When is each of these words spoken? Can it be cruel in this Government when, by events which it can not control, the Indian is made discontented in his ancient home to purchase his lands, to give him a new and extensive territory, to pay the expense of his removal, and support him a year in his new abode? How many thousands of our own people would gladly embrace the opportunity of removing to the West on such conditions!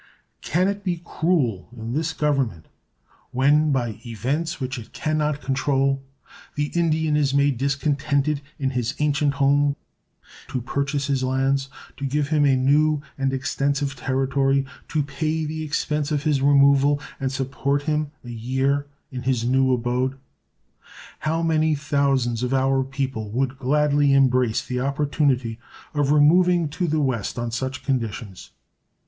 Can 0.41 0.67
it 0.67 0.83
be 0.83 0.99
cruel 1.05 1.67
in 1.77 1.93
this 1.93 2.11
Government 2.11 2.65
when, 3.29 3.71
by 3.71 4.01
events 4.03 4.59
which 4.59 4.79
it 4.79 4.93
can 4.93 5.19
not 5.19 5.41
control, 5.41 6.01
the 6.55 6.71
Indian 6.73 7.15
is 7.15 7.35
made 7.35 7.59
discontented 7.59 8.41
in 8.57 8.71
his 8.71 8.95
ancient 8.97 9.35
home 9.35 9.75
to 10.47 10.59
purchase 10.59 11.05
his 11.05 11.23
lands, 11.23 11.69
to 11.97 12.07
give 12.07 12.29
him 12.29 12.45
a 12.45 12.55
new 12.55 13.03
and 13.15 13.31
extensive 13.31 13.95
territory, 13.95 14.65
to 14.87 15.03
pay 15.03 15.45
the 15.45 15.61
expense 15.63 16.11
of 16.11 16.23
his 16.23 16.41
removal, 16.41 16.99
and 17.19 17.31
support 17.31 17.83
him 17.83 18.09
a 18.23 18.29
year 18.31 18.87
in 19.11 19.21
his 19.21 19.45
new 19.45 19.71
abode? 19.71 20.17
How 21.19 21.43
many 21.43 21.75
thousands 21.75 22.41
of 22.41 22.55
our 22.55 22.79
own 22.79 22.85
people 22.85 23.29
would 23.29 23.59
gladly 23.59 24.13
embrace 24.15 24.65
the 24.65 24.79
opportunity 24.79 25.59
of 25.93 26.09
removing 26.11 26.69
to 26.69 26.87
the 26.87 26.99
West 27.01 27.37
on 27.37 27.51
such 27.51 27.83
conditions! 27.83 28.49